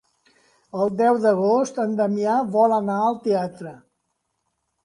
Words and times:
El 0.85 0.93
deu 1.01 1.19
d'agost 1.25 1.77
en 1.85 1.93
Damià 2.01 2.39
vol 2.57 2.75
anar 2.81 2.97
al 3.09 3.21
teatre. 3.29 3.79